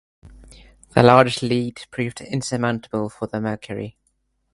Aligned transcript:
The 0.95 1.03
large 1.03 1.43
lead 1.43 1.85
proved 1.91 2.21
insurmountable 2.21 3.07
for 3.07 3.27
the 3.27 3.39
Mercury. 3.39 3.99